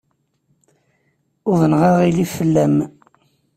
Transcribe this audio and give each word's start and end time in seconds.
Uḍneɣ 1.51 1.81
aɣilif 1.89 2.31
fell-am. 2.37 2.77